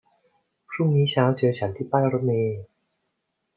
[0.69, 2.59] พรุ่งนี้เช้าเจอฉันที่ป้ายรถเมล์